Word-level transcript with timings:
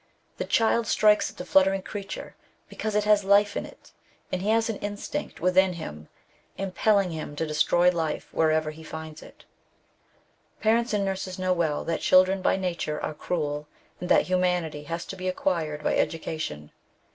The 0.37 0.45
child 0.45 0.87
strikes 0.87 1.29
at 1.29 1.37
the 1.37 1.45
fluttering 1.45 1.83
creature 1.83 2.35
because 2.67 2.95
it 2.95 3.03
has 3.03 3.23
life 3.23 3.55
in 3.55 3.67
it, 3.67 3.91
and 4.31 4.41
he 4.41 4.49
has 4.49 4.67
an 4.67 4.77
instinct 4.77 5.39
within 5.39 5.73
him 5.73 6.07
impelling 6.57 7.11
him 7.11 7.35
to 7.35 7.45
destroy 7.45 7.91
life 7.91 8.27
wherever 8.31 8.71
he 8.71 8.81
finds 8.81 9.21
it. 9.21 9.45
Parents 10.59 10.91
and 10.91 11.05
nurses 11.05 11.37
know 11.37 11.53
well 11.53 11.83
that 11.83 11.99
children 12.01 12.41
by 12.41 12.55
nature 12.55 12.99
are 12.99 13.13
cruel, 13.13 13.67
and 13.99 14.09
that 14.09 14.23
humanity 14.25 14.85
has 14.85 15.05
to 15.05 15.15
be 15.15 15.27
acquired 15.27 15.83
by 15.83 15.95
education. 15.95 16.71